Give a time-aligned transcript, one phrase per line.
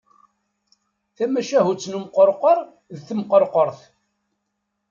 [1.15, 2.57] Tamacahut n umqerqur
[2.95, 3.79] d temqerqurt.